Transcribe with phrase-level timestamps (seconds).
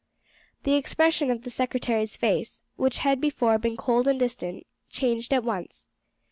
[0.63, 5.43] The expression of the secretary's face, which had before been cold and distant, changed at
[5.43, 5.85] once.